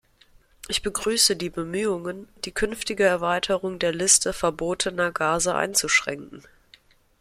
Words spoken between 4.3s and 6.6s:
verbotener Gase einzuschränken.